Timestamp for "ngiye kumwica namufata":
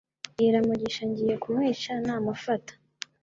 1.09-2.73